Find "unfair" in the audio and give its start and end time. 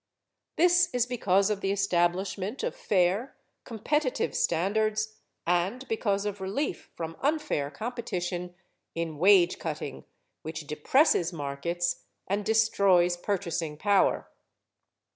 7.21-7.69